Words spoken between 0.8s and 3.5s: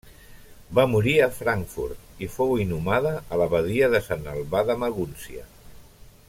morir a Frankfurt i fou inhumada a